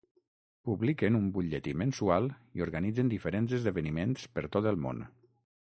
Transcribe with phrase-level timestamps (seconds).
[0.69, 5.09] Publiquen un butlletí mensual i organitzen diferents esdeveniments per tot el món.